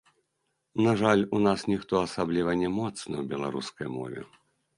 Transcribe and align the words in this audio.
На 0.85 0.93
жаль, 1.01 1.21
у 1.39 1.41
нас 1.47 1.65
ніхто 1.73 1.93
асаблівае 2.07 2.57
не 2.63 2.73
моцны 2.79 3.15
ў 3.21 3.27
беларускай 3.37 3.87
мове. 4.01 4.21